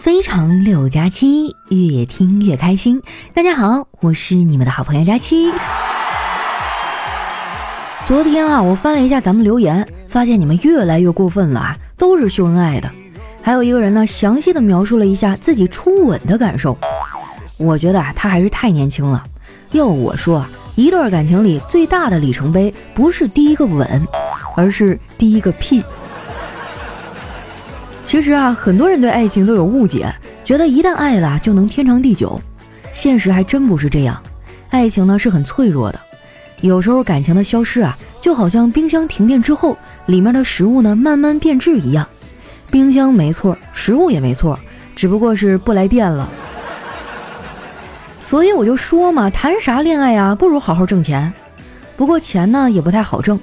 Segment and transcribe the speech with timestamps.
[0.00, 3.02] 非常六加七，越听越开心。
[3.34, 5.52] 大家好，我是你们的好朋友佳期。
[8.06, 12.90] 昨天啊，我翻了一下咱们留言，发现你们越来越过分了啊，都是秀恩爱的。
[13.42, 16.78] 还有一个人呢，详细的描述了一下自己初吻的感受。
[17.58, 19.22] 我觉得啊，他还是太年轻了。
[19.72, 24.08] 要我说啊，一段感情里最大的里程碑，不是第一个吻，
[24.56, 25.84] 而是第一个屁。
[28.10, 30.12] 其实啊，很多人对爱情都有误解，
[30.44, 32.40] 觉得一旦爱了就能天长地久。
[32.92, 34.20] 现实还真不是这样，
[34.70, 36.00] 爱情呢是很脆弱的。
[36.60, 42.04] 有时候感情的消失啊，就好像冰箱停电之后，里面的食物呢慢慢变质一样。
[42.68, 44.58] 冰箱没错，食物也没错，
[44.96, 46.28] 只不过是不来电了。
[48.20, 51.32] 所以我就说嘛，谈啥恋爱啊，不如好好挣钱。
[51.96, 53.38] 不过钱呢也不太好挣，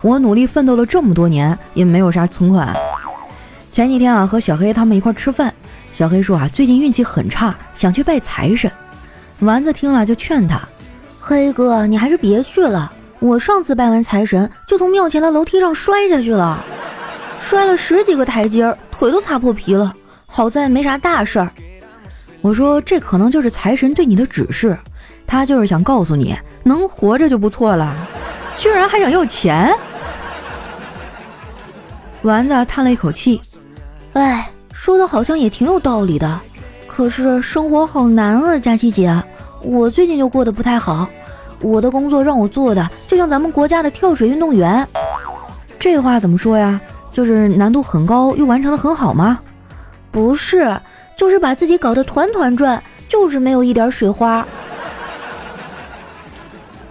[0.00, 2.74] 我努力奋斗了这么多年，也没有啥存款。
[3.78, 5.54] 前几天啊，和小黑他们一块吃饭，
[5.92, 8.68] 小黑说啊，最近运气很差，想去拜财神。
[9.38, 10.60] 丸子听了就劝他
[11.20, 12.90] ：“黑哥，你还是别去了。
[13.20, 16.60] 我上次拜完财神，就从庙前的楼梯上摔下去了，
[17.38, 19.94] 摔了十几个台阶，腿都擦破皮了。
[20.26, 21.48] 好在没啥大事儿。”
[22.42, 24.76] 我说：“这可能就是财神对你的指示，
[25.24, 27.94] 他就是想告诉你，能活着就不错了，
[28.56, 29.72] 居然还想要钱。”
[32.22, 33.40] 丸子叹了一口气。
[34.14, 36.40] 哎，说的好像也挺有道理的，
[36.86, 39.14] 可是生活好难啊，佳琪姐，
[39.62, 41.08] 我最近就过得不太好。
[41.60, 44.86] 我的工作让我做的就像咱们国家的跳水运动员，
[45.78, 46.80] 这话怎么说呀？
[47.10, 49.40] 就是难度很高又完成的很好吗？
[50.10, 50.76] 不是，
[51.16, 54.46] 就是把自己搞得团团转，就是没有一点水花。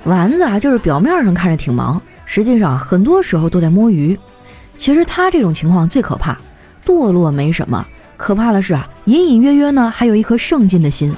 [0.04, 4.18] 丸子啊，就是表面上看着挺忙，实际上很多时候都在摸鱼。
[4.78, 6.38] 其实他这种情况最可怕。
[6.88, 7.86] 堕落没什么，
[8.16, 11.14] 可怕的是啊，隐隐约约呢，还有一颗上进的心。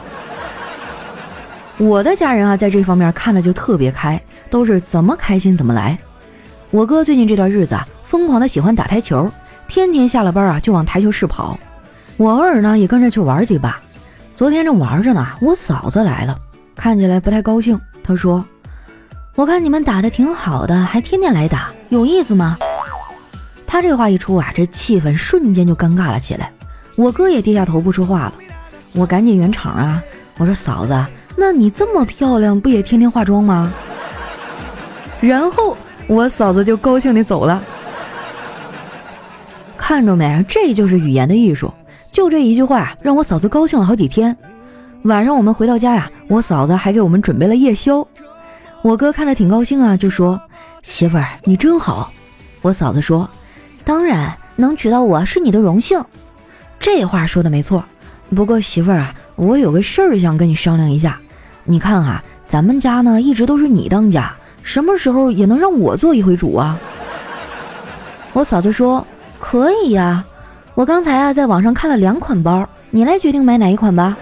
[1.77, 4.19] 我的家人啊，在这方面看的就特别开，
[4.49, 5.95] 都是怎么开心怎么来。
[6.71, 9.29] 我哥最近这段日子啊，疯狂的喜欢打台球，
[9.67, 11.57] 天天下了班啊就往台球室跑。
[12.17, 13.79] 我偶尔呢也跟着去玩几把。
[14.35, 16.35] 昨天正玩着呢，我嫂子来了，
[16.75, 17.79] 看起来不太高兴。
[18.03, 18.43] 她说
[19.35, 22.57] ：“我看你们打的挺好的，还天天来打，有意思吗？”
[23.71, 26.51] 他这话一出啊，这气氛瞬间就尴尬了起来。
[26.95, 28.33] 我哥也低下头不说话了。
[28.93, 30.01] 我赶紧圆场啊，
[30.39, 33.71] 我说嫂子，那你这么漂亮，不也天天化妆吗？
[35.21, 35.77] 然后
[36.07, 37.61] 我嫂子就高兴地走了。
[39.77, 41.71] 看着没，这就是语言的艺术。
[42.11, 44.35] 就这一句话，让我嫂子高兴了好几天。
[45.03, 48.05] 晚上我们回到家呀，我嫂子还给我们准备了夜宵。
[48.81, 50.41] 我哥看得挺高兴啊，就说
[50.81, 52.11] ：“媳妇儿，你真好。”
[52.63, 53.29] 我嫂子说。
[53.89, 55.99] 当然能娶到我是你的荣幸，
[56.79, 57.83] 这话说的没错。
[58.35, 61.19] 不过媳妇儿啊，我有个事儿想跟你商量一下。
[61.63, 66.77] 你看啊，咱们家呢一直都是你当家，什么时候也能让我做一回主啊？
[68.33, 69.03] 我嫂子说
[69.39, 70.23] 可以呀。
[70.75, 74.15] 我刚才啊在网上看了两款包，你来决定买哪一款吧。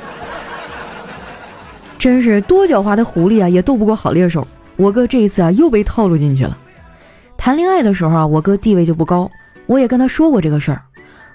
[1.99, 4.47] 真是多狡猾的狐狸啊，也斗不过好猎手。
[4.77, 6.57] 我哥这一次啊又被套路进去了。
[7.35, 9.29] 谈恋爱的时候啊，我哥地位就不高。
[9.67, 10.81] 我也跟他说过这个事儿，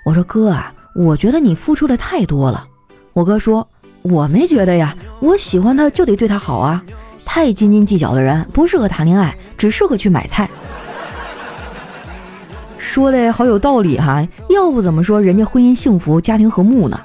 [0.05, 2.67] 我说哥啊，我觉得你付出的太多了。
[3.13, 3.69] 我哥说
[4.01, 6.83] 我没觉得呀，我喜欢他就得对他好啊，
[7.27, 10.49] 太斤斤计较的人不适合谈恋爱，只适合去买菜。
[12.79, 16.99] 说的好有道理哈，要不怎么说人家婚姻幸福，家庭和睦呢？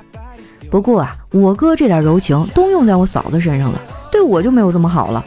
[0.71, 5.23] 不过啊，我哥这点柔情都用在我嫂子身上了，对我就没有这么好了。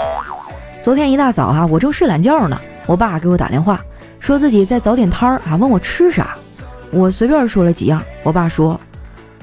[0.83, 3.81] 昨天一大早啊，我正睡懒觉呢，我爸给我打电话。
[4.21, 6.37] 说自己在早点摊儿啊，问我吃啥，
[6.93, 8.01] 我随便说了几样。
[8.23, 8.79] 我爸说：“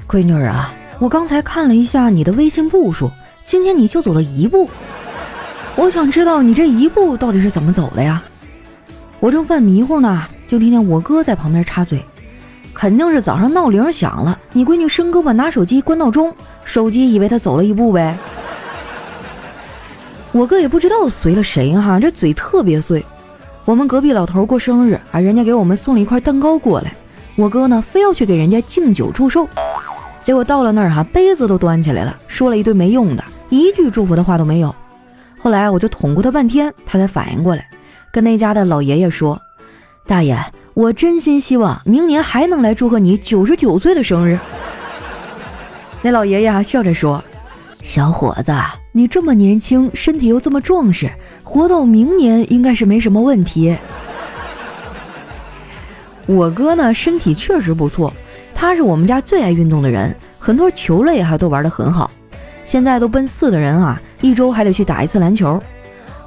[0.08, 3.10] 闺女啊，我刚才看了一下你的微信步数，
[3.44, 4.70] 今天你就走了一步。
[5.74, 8.22] 我想知道你这一步到底是怎么走的呀？”
[9.20, 12.00] 我正犯迷糊呢，就听见我哥在旁边插嘴
[12.72, 16.32] ：“肯定是早上闹铃响了，你闺女伸胳膊拿手机关闹钟，
[16.64, 18.16] 手机以为她走了一步呗。”
[20.30, 23.04] 我哥也不知道随了谁哈，这嘴特别碎。
[23.68, 26.90] 我们隔壁老头过生日啊，人家给我们送了一块蛋糕过来，
[27.36, 29.46] 我哥呢非要去给人家敬酒祝寿，
[30.24, 34.74] 结果到了那儿哈，杯子都端起来了，说了一堆没用的，一句祝福的话都没有。
[35.38, 37.68] 后来我就捅咕他半天，他才反应过来，
[38.10, 39.38] 跟那家的老爷爷说
[40.08, 40.34] ：“大爷，
[40.72, 44.38] 我真心希望明年还能来祝贺你九十九岁的生日。”
[46.00, 47.22] 那老爷爷还笑着说。
[47.82, 48.50] 小伙子，
[48.98, 51.08] 你这么年轻，身体又这么壮实，
[51.44, 53.76] 活到明年应该是没什么问题。
[56.26, 58.12] 我哥呢，身体确实不错，
[58.52, 62.10] 他是我们家最爱运动的人，很多球类还都玩得很好。
[62.64, 65.62] 现在都奔四的人啊，一周还得去打一次篮球。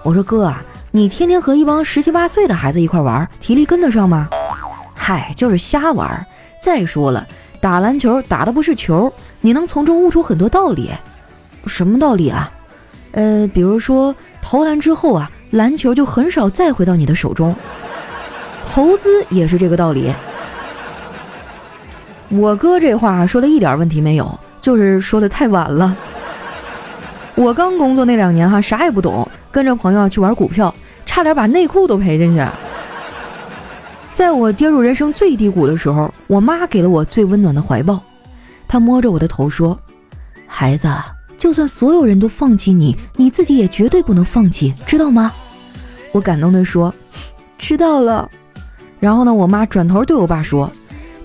[0.01, 4.29] 我说哥啊，你天天和一帮十七八岁的孩子一块玩，体力跟得上吗？
[4.95, 6.25] 嗨，就是瞎玩。
[6.61, 7.27] 再说了，
[7.59, 10.89] 打篮球打的不是球，你能从中悟出很多道理。
[11.67, 12.49] 什么道理啊？
[13.11, 17.55] 呃，比如说投篮之后啊，篮球就很少再回到你的手中。
[18.69, 20.13] 投资也是这个道理。
[22.29, 25.93] 我哥这话说的一点问题没有，就是说的太晚了。
[27.35, 30.73] 我刚工作那两年哈，啥也不懂，跟着朋友去玩股票，
[31.05, 32.45] 差点把内裤都赔进去。
[34.13, 37.99] 在我跌入人生最低谷的时候，我妈给了我最温暖的怀抱，
[38.67, 39.77] 她摸着我的头说
[40.47, 40.87] ：“孩子。”
[41.41, 45.33] 就算所有人都放弃你，你自己也绝对不能放弃，知道吗？
[46.11, 46.93] 我感动地说
[47.57, 48.29] ：“知道了。”
[49.01, 50.71] 然后呢，我妈转头对我爸说：“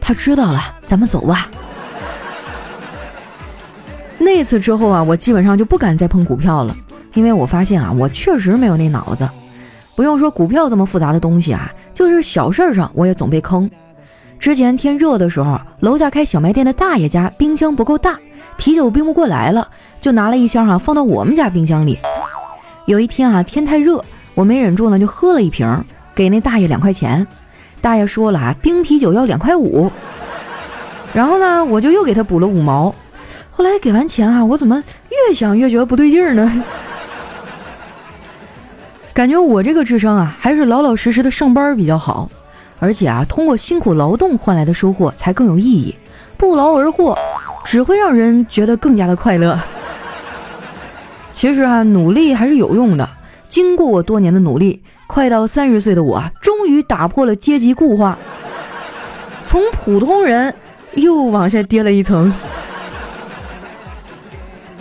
[0.01, 1.51] 他知道了，咱们走吧。”
[4.17, 6.75] 那次之后啊，我基本上就不敢再碰股票了，
[7.13, 9.29] 因为我发现啊，我确实没有那脑子。
[9.97, 13.71] 不用说股票这么复杂的东西啊，就是小事上我也总被坑。
[14.39, 18.19] 之前天热的时候，楼下开小卖店的大爷家冰箱不够大，
[18.57, 19.69] 啤酒冰不过来了。
[20.01, 21.99] 就拿了一箱哈，放到我们家冰箱里。
[22.85, 24.05] 有一天啊，天太热，
[24.35, 27.27] 我没忍住呢，就喝了一瓶，给那大爷两块钱。
[27.81, 29.91] 大爷说了啊，冰啤酒要两块五。
[31.13, 32.95] 然后呢，我就又给他补了五毛。
[33.51, 36.63] 后来给完钱啊，我怎么越想越觉得不对劲儿呢？
[39.13, 42.31] 感觉我这个智商啊，还是老老实实的上班比较好。
[42.79, 45.97] 而且啊，通过辛苦劳动换来的收获才更有意义。
[46.37, 47.19] 不劳而获，
[47.67, 49.59] 只会让人觉得更加的快乐。
[51.33, 53.07] 其实啊，努力还是有用的。
[53.49, 58.17] 经过我多年的努力，快到三十岁的我，终于打破了阶级固化，
[59.43, 60.55] 从普通人
[60.95, 62.33] 又往下跌了一层。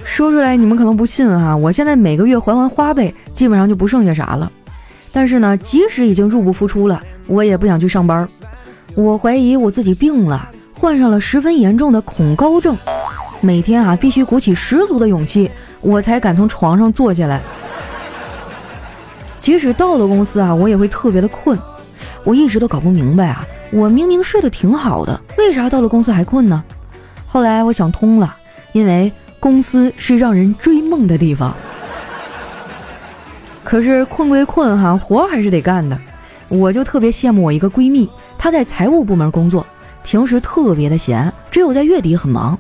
[0.03, 4.49] 说出来你们可能不信哈，我现在每个月还完花呗，基本上就不剩下啥了。
[5.11, 8.27] 但是呢，即使已经入不敷出了，我也不想去上班。
[8.93, 10.49] 我怀疑我自己病了，
[10.85, 12.77] 患上了十分严重的恐高症，
[13.41, 15.49] 每天啊必须鼓起十足的勇气。
[15.81, 17.41] 我才敢从床上坐起来。
[19.39, 21.57] 即使到了公司啊，我也会特别的困。
[22.23, 26.63] 我一直都搞不明白啊，我明明睡得挺好的，为啥到了公司还困呢？
[27.25, 28.35] 后来我想通了，
[28.71, 31.51] 因为公司是让人追梦的地方。
[33.63, 35.97] 可是困归困哈，活还是得干的。
[36.47, 39.65] 我就特别羡慕我一个闺蜜，她在财务部门工作，
[40.05, 42.57] 平时特别的闲，只有在月底很忙。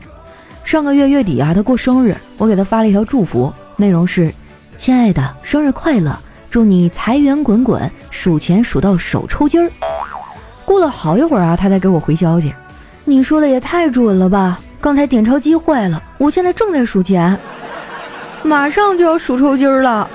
[0.63, 4.33] 上个月月底啊，他过生日，我给他发了一条祝福，内容是
[4.77, 6.17] ：“亲爱的，生日快乐，
[6.49, 9.71] 祝你财源滚滚，数钱数到手抽筋儿。”
[10.65, 12.51] 过了好一会儿啊，他才给我回消息
[13.05, 14.59] ：“你说的也太准了吧！
[14.81, 17.39] 刚才点钞机坏了，我现在正在数钱，
[18.41, 20.09] 马上就要数抽筋儿了。”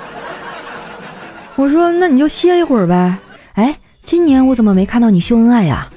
[1.55, 3.17] 我说：“那你就歇一会儿呗。”
[3.55, 3.73] 哎，
[4.03, 5.87] 今年我怎么没看到你秀恩爱呀？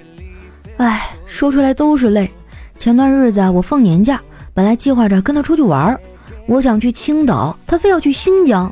[0.76, 2.30] 哎，说出来都是泪。
[2.78, 4.20] 前段日子啊，我放年假。
[4.54, 5.98] 本来计划着跟他出去玩儿，
[6.46, 8.70] 我想去青岛，他非要去新疆。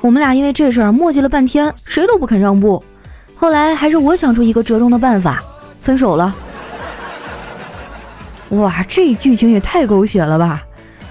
[0.00, 2.82] 我们俩因为这事儿磨叽了半天，谁都不肯让步。
[3.36, 5.40] 后来还是我想出一个折中的办法，
[5.78, 6.34] 分手了。
[8.50, 10.60] 哇，这剧情也太狗血了吧！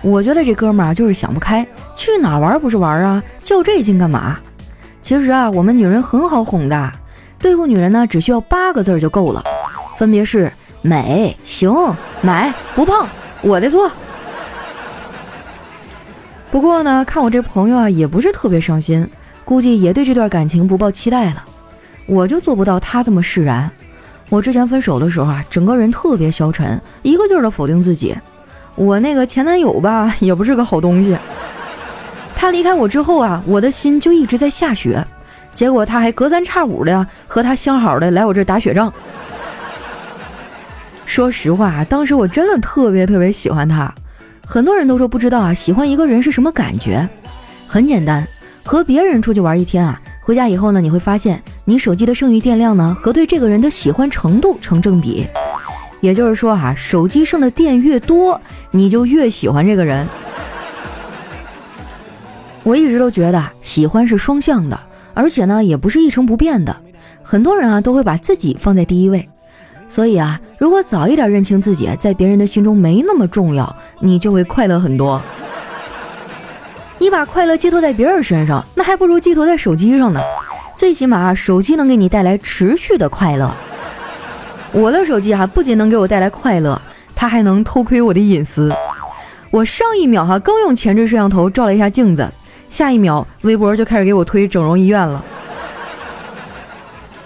[0.02, 4.38] 我觉得这哥们儿就是想不开，去哪玩不是玩啊，较这劲干嘛？
[5.02, 6.92] 其实啊，我们女人很好哄的，
[7.40, 9.42] 对付女人呢，只需要八个字就够了，
[9.98, 11.74] 分别是美、行、
[12.22, 13.08] 买、不胖。
[13.42, 13.92] 我的错。
[16.52, 19.08] 不过呢，看我这朋友啊，也不是特别伤心，
[19.46, 21.46] 估计也对这段感情不抱期待了。
[22.06, 23.70] 我就做不到他这么释然。
[24.30, 28.16] 我之前分手的时候啊，整个人特别消沉，一个劲儿的否定自己。
[28.76, 31.18] 我那个前男友吧， 也不是个好东西。
[32.36, 35.06] 他离开我之后啊，我的心就一直在下雪。
[35.54, 38.92] 结果他还隔三差五的和他相好的来我这打雪仗。
[41.12, 43.94] 说实话，当时我真的特别特别喜欢他。
[44.46, 47.06] 很多人都说不知道啊，喜欢一个人是什么感觉？
[47.68, 48.26] 很简单，
[48.64, 55.28] 和别人出去玩一天啊，回家以后呢，你会发现你手机的剩余电量呢和对这个人的喜欢程度成正比。
[56.00, 58.40] 也就是说啊，手机剩的电越多，
[58.72, 60.08] 你就越喜欢这个人。
[62.64, 64.80] 我一直都觉得喜欢是双向的，
[65.14, 66.74] 而且呢也不是一成不变的。
[67.22, 69.28] 很多人啊都会把自己放在第一位。
[69.92, 75.22] 所以啊，如果早一点认清自己在别人的心中没那么重要，你就会快乐很多。
[76.98, 80.22] 你把快乐寄托在别人身上，那还不如寄托在手机上呢。
[80.78, 83.54] 最起码手机能给你带来持续的快乐。
[84.72, 86.82] 我的手机哈，不仅能给我带来快乐，
[87.14, 88.74] 它还能偷窥我的隐私。
[89.50, 92.32] 我上一秒哈刚用前置摄像头照了一下镜子，
[92.70, 95.22] 下一秒微博就开始给我推整容医院了。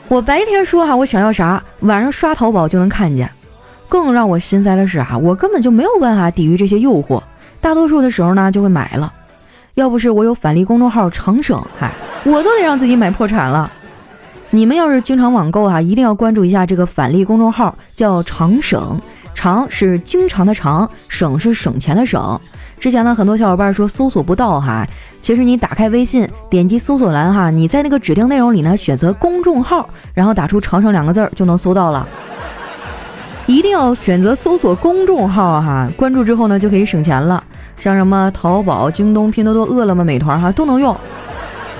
[0.07, 3.29] 我白天说哈我想要啥，晚上刷淘宝就能看见。
[3.87, 7.21] 更让我心塞的是哈，我根本就没有办法抵御这些诱惑，
[7.61, 9.11] 大多数的时候呢就会买了。
[9.73, 11.91] 要不是我有返利公众号长省，嗨，
[12.23, 13.71] 我都得让自己买破产了。
[14.51, 18.99] 你们要是经常网购哈，一定要关注一下这个返利公众号，叫长省，
[19.35, 22.41] 长是经常的长，省是省钱的省。
[22.79, 24.87] 之前呢，很多小伙伴说搜索不到哈，
[25.19, 32.07] 其实你打开微信，点击搜索栏哈，你在那个指定内容里呢，选择公众号，然后打出长省两个字儿就能搜到了。
[33.45, 37.43] 一定要选择搜索公众号哈，关注之后呢，就可以省钱了。
[37.77, 40.95] 像什么淘宝、京东、拼多多、饿了么、美团哈都能用，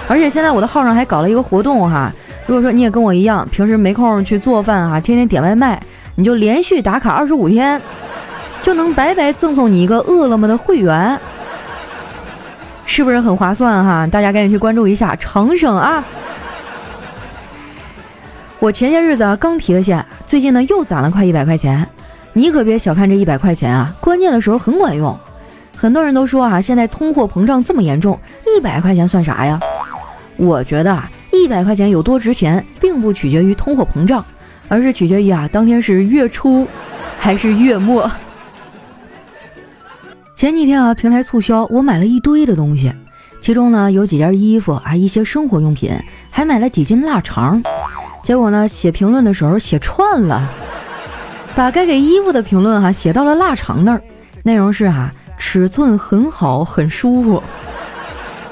[0.08, 2.12] 而且现在我的号上还搞了一个活动哈，
[2.46, 5.82] 如果说你也跟我一样，平时没空去做饭哈，天天点外卖，
[6.16, 7.82] 你就连续打卡二十五天，
[8.62, 11.20] 就能白白赠送你一个饿了么的会员，
[12.86, 14.08] 是不是很划算哈？
[14.08, 16.04] 大家赶紧去关注一下长省啊！
[18.60, 21.86] 我前些日子啊刚提的现，最近呢又攒了快一百块钱，
[22.32, 25.16] 你可别小看这一百块钱啊，关键的时候很管用。
[25.76, 28.18] 很多人都说啊，现在通货膨胀这么严重，
[28.48, 29.60] 一百块钱算啥呀？
[30.38, 34.24] 我觉得啊，一百块钱有多值钱，并不取决于通货膨胀，
[34.68, 36.68] 而是取决于啊，当天是月初
[37.18, 38.10] 还是月末。
[40.36, 42.94] 前几天啊，平台促销，我买了一堆的东西，
[43.40, 45.92] 其中呢有几件衣服啊，一些生活用品，
[46.30, 47.62] 还买了几斤腊肠。
[48.24, 50.50] 结果呢，写评论的时候写串了，
[51.56, 54.02] 把该给衣服的评论哈写到了腊肠那儿，
[54.44, 55.12] 内容是哈。
[55.38, 57.44] 尺寸很好，很舒服。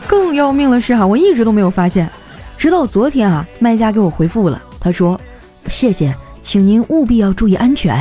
[0.06, 2.10] 更要命的是哈，我一直都没有发现，
[2.58, 5.20] 直到昨天啊，卖家给我回复了，他说
[5.68, 8.00] ：“谢谢，请您务必要注意安全。”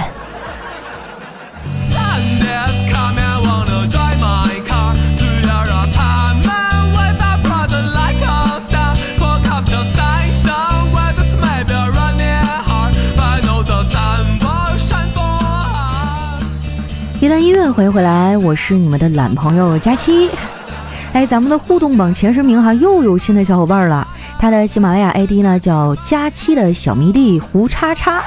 [17.20, 20.28] 一段音乐，欢迎回来，我是你们的懒朋友佳期。
[21.12, 24.06] 哎，咱们的互动榜前十名哈，又有新的小伙伴了。
[24.42, 28.20] 他的喜马拉雅 ID 呢叫佳期的小迷弟胡叉叉，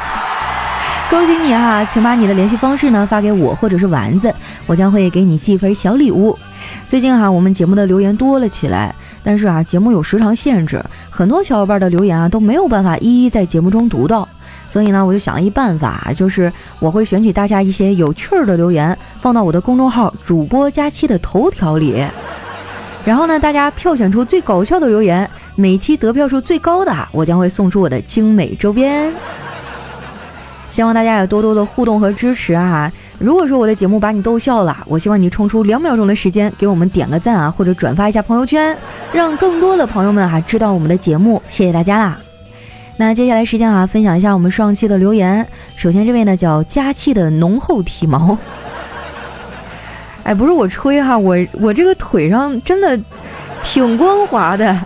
[1.09, 1.83] 恭喜你哈！
[1.83, 4.33] 请把你的联系方式呢发给我或者是丸子，
[4.65, 6.39] 我将会给你寄一份小礼物。
[6.87, 8.95] 最近哈，我们节目的留言多了起来，
[9.25, 14.25] 但是啊，节目有时长限制，很多小伙伴的留言啊都没有办法一一在节目中读到。
[14.69, 22.01] 所以呢，我就想了一办法，就是我会选取大家一些有趣儿的留言，放到我的公众号“主播佳期”的头条里。
[23.03, 29.11] 然后呢，大家票选出最搞笑的留言，每期得票数最高的，我将会送出我的精美周边。
[30.69, 32.91] 希望大家也多多的互动和支持啊！
[33.17, 38.77] 如果说我的节目把你逗笑了，我希望你冲出两秒钟的时间给我们点个赞啊，或者转发一下朋友圈，
[39.13, 41.41] 让更多的朋友们啊知道我们的节目。
[41.47, 42.19] 谢谢大家啦！
[42.97, 45.47] 那接下来时间啊，分享一下我们上期的留言。
[45.77, 48.37] 首先这位呢叫佳气的浓厚体毛，
[50.23, 52.99] 哎，不是我吹哈，我我这个腿上真的
[53.63, 54.77] 挺光滑的，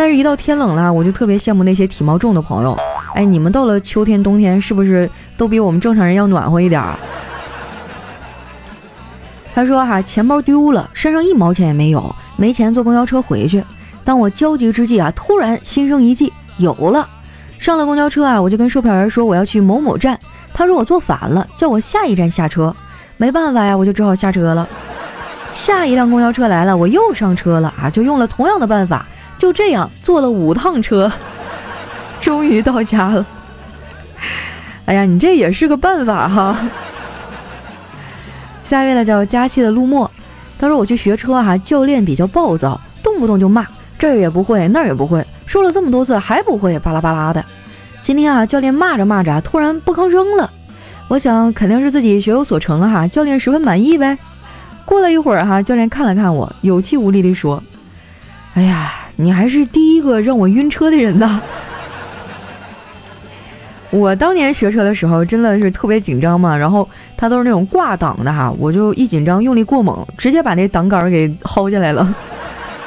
[0.00, 2.74] 但是一到天冷了，我就特别羡慕那些体毛重的朋友。
[3.14, 6.98] 哎，你们到了秋天冬天是不是都比我们正常人要暖和一点儿？
[9.54, 13.62] 他说哈，钱包丢了，身上一毛钱也没有，没钱坐公交车回去。
[14.02, 17.06] 当我焦急之际啊，突然心生一计，有了。
[17.58, 20.18] 上了公交车啊，我就跟售票员说我要去某某站，
[20.54, 22.74] 他说我坐反了，叫我下一站下车。
[23.18, 24.66] 没办法呀，我就只好下车了。
[25.52, 29.04] 下一辆公交车来了，我又上车了啊，就用了同样的办法，
[29.40, 31.10] 就这样坐了五趟车，
[32.20, 33.26] 终于到家了。
[34.84, 36.58] 哎呀，你这也是个办法哈。
[38.62, 40.08] 下一位呢叫佳期的陆墨，
[40.58, 43.66] 他说我去学车哈，教练比较暴躁，动不动就骂，
[43.98, 45.24] 这儿也不会，那儿也不会。
[45.46, 47.42] 说了这么多次还不会，巴拉巴拉的。
[48.02, 50.50] 今天啊，教练骂着骂着，突然不吭声了。
[51.08, 54.18] 我想肯定是自己学有所成哈，教练十分满意呗。
[54.84, 57.62] 过了一会儿哈，教练看了看我，有气无力地说
[58.60, 61.40] ：“哎呀，你还是第一个让我晕车的人呢。
[63.88, 66.86] 我当年学车的时候真的是特别紧张嘛，然后
[67.16, 72.14] 他都是那种挂档的哈，我就一紧张用力过猛，直接把那挡杆给薅下来了。”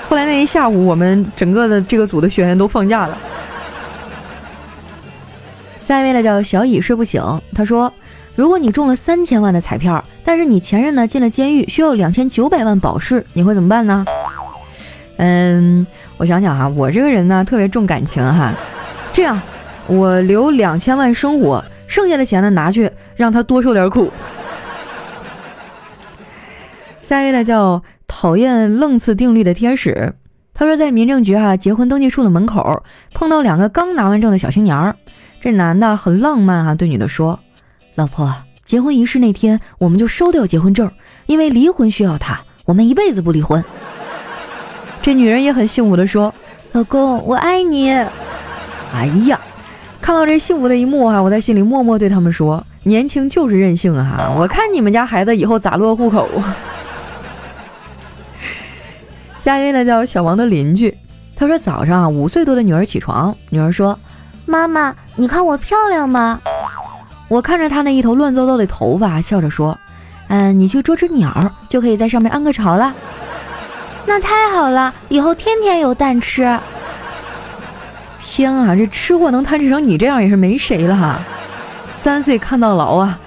[0.08, 3.18] 后来那一下午，我们整个的这个组的学员都放假了。
[5.82, 7.20] 下一位呢叫小乙睡不醒，
[7.56, 7.92] 他说
[8.38, 14.06] ：“如果你中了三千万的彩票，但是你前任呢进了监狱，需要两千九百万保释，你会怎么办呢？”
[15.18, 15.86] 嗯，
[16.18, 18.52] 我想想哈，我这个人呢特别重感情哈，
[19.14, 19.40] 这样
[19.88, 24.12] 我留两千万生活，剩下的钱呢拿去让他多受点苦。
[27.02, 30.14] 下一位呢叫讨厌愣次定律的天使，
[30.54, 34.96] 他说在民政局啊结婚登记处的门口碰到两个刚拿完证的小青年儿，
[35.42, 37.40] 这男的很浪漫啊，对女的说
[37.96, 40.90] ：“老婆，结婚仪式那天我们就烧掉结婚证，
[41.28, 43.64] 因为离婚需要他，我们一辈子不离婚。”
[45.04, 46.34] 这女人也很幸福的说
[46.72, 47.92] ：“老公，我爱你。”
[48.96, 49.38] 哎呀，
[50.02, 56.30] 看到这幸福的一幕哈，我在心里默默对他们说：“年轻就是任性啊，我看你们家孩子以后咋落户口。
[59.38, 60.98] ”下一位呢叫小王的邻居，
[61.36, 64.00] 他说早上啊五岁多的女儿起床，女儿说
[64.48, 66.40] ：“妈妈，你看我漂亮吗？”
[67.28, 69.78] 我看着她那一头乱糟糟的头发，笑着说
[70.30, 72.96] ：“嗯，你去捉只鸟，就可以在上面安个巢了。”
[74.06, 76.60] 那太好了，以后天天有蛋吃。
[78.20, 81.20] 天啊，这吃货能贪吃成你这样也是没谁了哈！
[81.96, 83.20] 三岁看到老啊。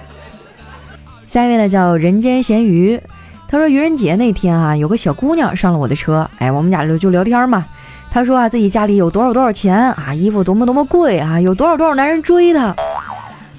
[1.27, 2.99] 下一位呢叫人间咸鱼。
[3.47, 7.65] 他说愚人节那天啊，有个小姑娘上了我的车，哎，我们俩就就聊天嘛。
[8.11, 12.75] 他说啊，自己家里有多少多少钱啊，衣服多么多么贵啊，有多少多少男人追她。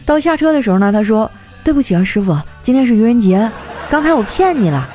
[0.05, 1.31] 到下车的时候呢，他说
[1.65, 3.51] 对不起啊，师傅，今天是愚人节，
[3.89, 4.87] 刚才我骗你了。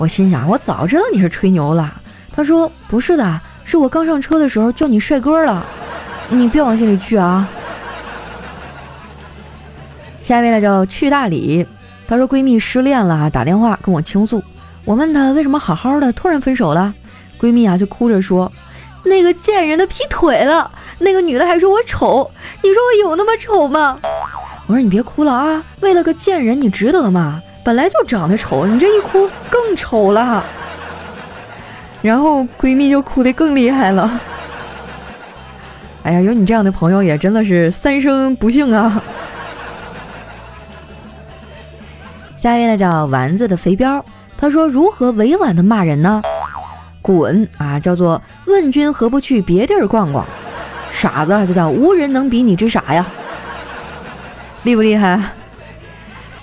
[0.00, 2.00] 我心想，我早知道你是吹牛了。
[2.34, 5.62] 他说不是的，是我刚上车的时候叫你帅哥了，
[6.30, 7.46] 你别往心里去啊。
[10.22, 11.66] 下一位呢叫去大理。
[12.08, 14.42] 她说闺蜜失恋了，打电话跟我倾诉。
[14.86, 16.94] 我问她为什么好好的突然分手了，
[17.38, 18.50] 闺蜜啊就哭着说
[19.04, 22.30] ：“那个贱人的劈腿了，那个女的还说我丑。
[22.62, 23.98] 你说我有那么丑吗？”
[24.66, 27.42] 我说你别哭了啊，为了个贱人你值得吗？
[27.62, 30.42] 本来就长得丑，你这一哭更丑了。
[32.02, 34.20] 然后闺蜜就哭得更厉害了。
[36.02, 39.02] 哎呀，有你这样的朋友也真的是三生不幸啊。
[42.38, 44.02] 下一位呢叫丸子的肥膘，
[44.36, 46.22] 他说如何委婉的骂人呢？
[47.02, 47.78] 滚啊！
[47.78, 50.24] 叫做问君何不去别地儿逛逛？
[50.90, 53.04] 傻子就叫无人能比你之傻呀！
[54.62, 55.20] 厉不厉害？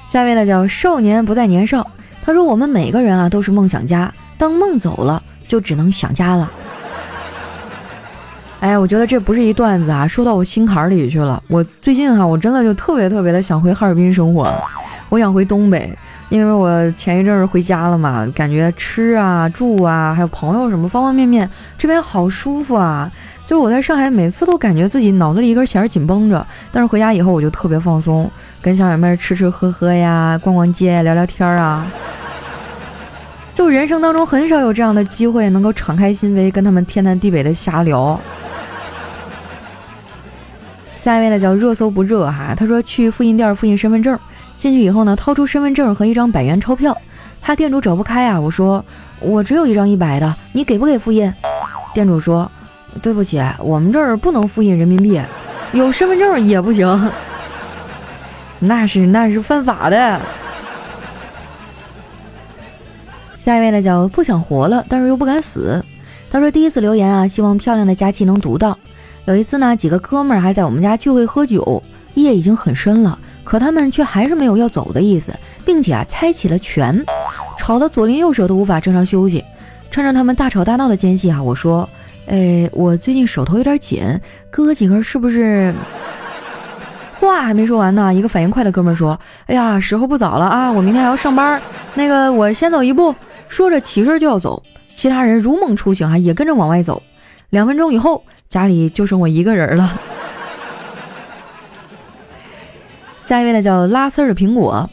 [0.08, 1.86] 下一位呢叫少年不再年少，
[2.24, 6.50] 他说我们每个人啊都是梦想家，当梦走了就只能想家了。
[8.62, 11.41] 哎呀，我觉得这不是一段子啊，说到我心坎里去了。
[11.48, 14.52] 我最近哈，我真的就特别特别的想回哈尔滨生活。
[15.10, 15.93] 我想回东北，
[16.29, 23.09] 因为我前一阵儿回家了嘛，感觉吃啊、住啊，还有朋友什么方方面面，这边好舒服啊！
[23.45, 28.29] 就是我在上海，每次都感觉自己脑子里一根弦紧绷着，但是回家以后我就特别放松，
[28.61, 31.87] 跟小姐妹吃吃喝喝呀，逛逛街、聊聊天啊。
[33.55, 38.19] 就人生当中很少有这样的机会，能够敞开心扉跟他们天南地北的瞎聊。
[40.97, 44.19] 下一位呢叫热搜不热哈，他说去复印店复印身份证。
[44.58, 46.98] 进去以后呢，掏出身份证和一张百元钞票，
[47.41, 48.39] 怕店主找不开啊。
[48.39, 48.84] 我说
[49.20, 51.32] 我只有一张一百的，你给不给复印？
[51.93, 52.52] 店主说
[53.02, 55.22] 对不起，我们这儿不能复印人民币，
[55.74, 57.12] 有身份证也不行。
[58.60, 60.20] 那是那是犯法的。
[63.39, 65.84] 下一位呢叫不想活了，但是又不敢死。
[66.30, 68.78] 他说第一次留言啊，希望漂亮的佳期能读到。
[69.26, 71.82] 有一次呢，几个哥们儿还在我们家聚会喝酒，
[72.15, 73.17] 夜已经很深了。
[73.47, 75.33] 可他们却还是没有要走的意思，
[75.63, 77.05] 并且啊猜起了拳，
[77.57, 79.41] 吵得左邻右舍都无法正常休息。
[79.89, 81.89] 趁着他们大吵大闹的间隙啊，我说
[82.27, 84.03] ：“哎，我最近手头有点紧，
[84.51, 85.73] 哥几个是不是？”
[87.21, 91.62] 话还没说完呢，一个反应快的哥们说：“哎呀，时候不早了啊，我明天还要上班，
[91.93, 93.15] 那个我先走一步。”
[93.47, 94.62] 说着起身就要走，
[94.93, 97.01] 其他人如梦初醒啊，也跟着往外走。
[97.51, 99.97] 两分钟以后，家里就剩我一个人了。
[103.27, 104.89] 下一位呢叫拉丝儿的苹果，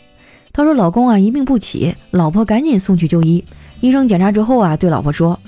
[0.52, 3.44] 他说：“老公啊一病不起，老婆赶紧送去就医。
[3.80, 5.38] 医生检查之后啊，对老婆说，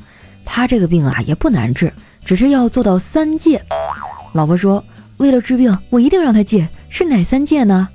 [0.45, 1.93] 他这个病啊也不难治，
[2.25, 3.61] 只是要做到三戒。
[4.35, 4.85] 老婆说，
[5.17, 6.69] 为了治病，我一定让他戒。
[6.89, 7.89] 是哪三戒呢？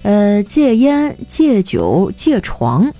[0.00, 2.90] 呃，戒烟、戒酒、戒床。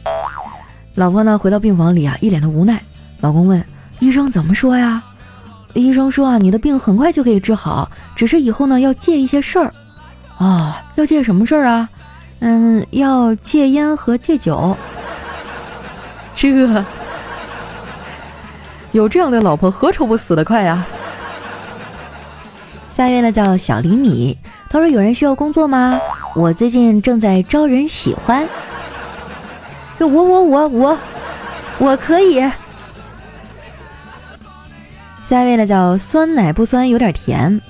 [0.96, 2.78] 老婆呢回到病房里啊，一脸的无奈。
[3.22, 3.64] 老公问
[4.00, 5.02] 医生怎么说呀？
[5.72, 9.72] 医生说啊，你的病很快就可以治好，只是以后呢要戒一些事儿。”
[10.42, 11.88] 哦，要戒什么事儿啊？
[12.40, 14.76] 嗯，要戒烟和戒酒。
[16.34, 16.84] 这
[18.90, 20.84] 有这样的老婆，何愁不死得快呀？
[22.90, 24.36] 下一位呢，叫小厘米。
[24.68, 26.00] 他说：“有人需要工作吗？
[26.34, 28.44] 我最近正在招人喜欢。”
[30.00, 30.98] 我我我我
[31.78, 32.40] 我可以。
[35.22, 37.60] 下一位呢，叫酸奶不酸，有点甜。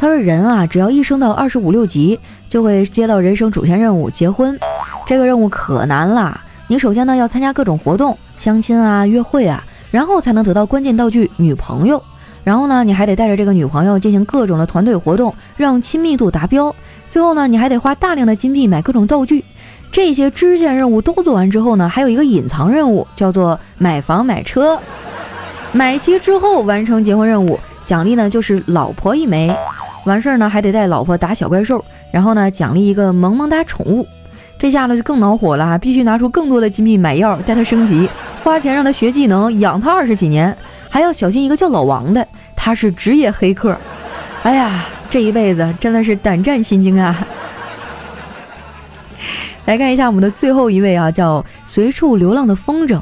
[0.00, 4.56] 他说：“人啊，只要一升到二十五六级，就会接到人生主线任务——结婚。
[5.04, 12.00] 这个任务可难了，你首先呢要参加各种活动，相亲啊、约会啊，然后才能得到关键道具女朋友。
[12.44, 16.72] 然后呢，你还得带着这个女朋友进行各种的团队活动，让亲密度达标。
[17.10, 19.44] 最后呢，你还得花大量的金币买各种道具。
[19.90, 24.78] 这些支线任务都做完之后呢，还有一个隐藏任务，叫做买房买车。
[25.72, 29.52] 买齐之后完成结婚任务，奖励呢就是老婆一枚。
[30.08, 34.04] 完事儿呢，还得带老婆打小怪兽，然后呢奖励一个萌萌哒宠物。
[34.58, 38.10] 这下呢就更恼火了，必须拿出更多的金币买药，带他升级，
[38.42, 40.56] 花钱让他学技能，养他二十几年，
[40.90, 43.76] 还要小心一个叫老王的，他是职业黑客。
[44.42, 47.24] 哎呀，这一辈子真的是胆战心惊啊！
[49.66, 53.00] 来看一下我们的最后一位啊，叫随处流浪的风筝。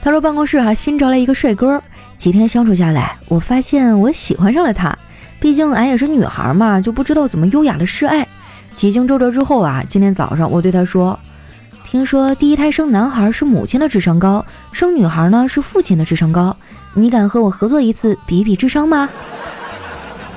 [0.00, 1.80] 他说办公室哈新招来一个帅哥，
[2.16, 4.96] 几天相处下来，我发现我喜欢上了他。
[5.40, 8.26] 毕竟俺也是女孩嘛，就不知道怎么优雅的示爱。
[8.74, 11.18] 几经周折之后啊，今天早上我对他说
[11.84, 16.56] ：“听说第一胎生男孩是母亲的智商高，生女孩呢是父亲的智商高。
[16.94, 19.08] 你敢和我合作一次比一比智商吗？”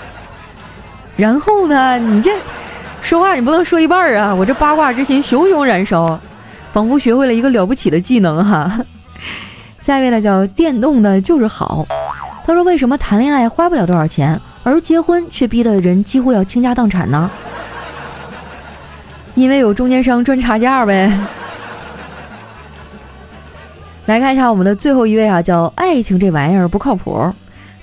[1.17, 2.31] 然后呢，你这
[3.01, 4.33] 说话你不能说一半啊！
[4.33, 6.19] 我这八卦之心熊熊燃烧，
[6.71, 8.79] 仿佛学会了一个了不起的技能哈。
[9.79, 11.85] 下一位呢叫电动的就是好，
[12.45, 17.29] 他说为什么谈恋爱花不了多少钱，而结婚却逼得人几乎要倾家荡产呢？
[19.35, 21.11] 因为有中间商赚差价呗。
[24.07, 27.31] 来看一下我们的最后一位啊，叫爱情这玩意儿不靠谱。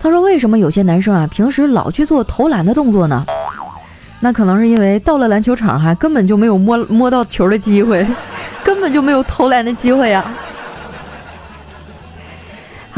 [0.00, 3.24] 他说：“为什么有些男生啊，平时老去做投篮的动作呢？
[4.20, 8.06] 那可能是因为到了篮球场哈，根本就没有摸摸到球的机会，
[8.62, 10.24] 根本就没有投篮的机会呀。”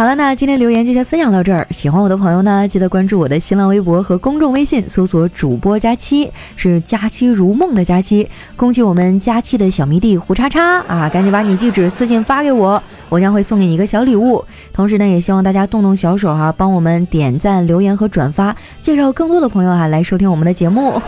[0.00, 1.66] 好了，那今天留言就先分享到这儿。
[1.72, 8.26] 喜欢我的朋友呢，记得关注我的新浪微博和公众微信，搜索主播佳期，是佳期如梦的佳期。
[8.56, 14.42] 恭喜我们佳期的小迷弟胡叉叉啊，赶紧把你地址私信发给我，我将会送给你一个小礼物。
[14.72, 20.98] 同时呢，也希望大家动动小手哈，帮我们点赞、留言和转发，介绍更多的朋友哈来收听我们的节目。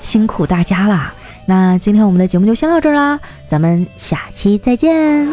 [0.00, 1.14] 辛苦大家啦！
[1.46, 5.28] 那今天我们的节目就先到这儿啦，咱们下期再见。